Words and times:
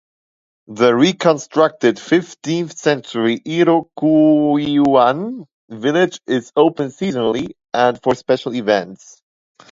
The 0.65 0.95
reconstructed 0.95 1.99
fifteenth 1.99 2.75
century 2.75 3.39
Iroquoian 3.45 5.45
village 5.69 6.19
is 6.25 6.51
open 6.55 6.87
seasonally 6.89 7.51
and 7.71 8.01
for 8.01 8.15
special 8.15 8.55
events. 8.55 9.21